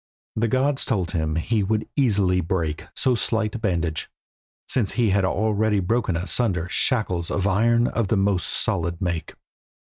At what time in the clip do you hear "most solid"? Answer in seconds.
8.17-8.99